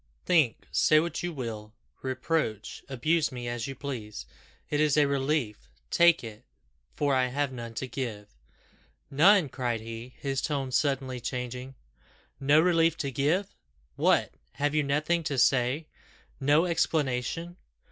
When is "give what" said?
13.11-14.33